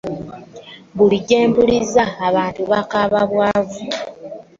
[0.95, 3.81] Buli gye mpuliza abantu bakaaba bwavu.